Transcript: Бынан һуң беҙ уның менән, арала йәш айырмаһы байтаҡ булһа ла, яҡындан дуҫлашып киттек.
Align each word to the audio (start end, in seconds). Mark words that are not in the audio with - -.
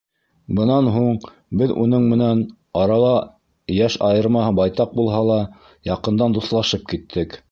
Бынан 0.59 0.87
һуң 0.93 1.09
беҙ 1.61 1.73
уның 1.83 2.07
менән, 2.13 2.41
арала 2.83 3.13
йәш 3.75 3.99
айырмаһы 4.09 4.55
байтаҡ 4.63 4.97
булһа 5.01 5.23
ла, 5.31 5.39
яҡындан 5.91 6.37
дуҫлашып 6.39 6.91
киттек. 6.95 7.41